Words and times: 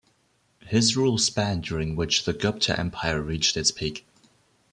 His 0.65 0.97
rule 0.97 1.19
spanned 1.19 1.63
during 1.63 1.95
which 1.95 2.25
the 2.25 2.33
Gupta 2.33 2.79
Empire 2.79 3.21
reached 3.21 3.55
its 3.55 3.69
peak. 3.69 4.07